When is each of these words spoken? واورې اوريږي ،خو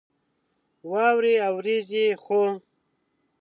واورې 0.91 1.33
اوريږي 1.47 2.05
،خو 2.23 2.39